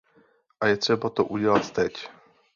A 0.61 0.67
je 0.67 0.77
třeba 0.77 1.09
to 1.09 1.25
udělat 1.25 1.71
teď. 1.71 2.09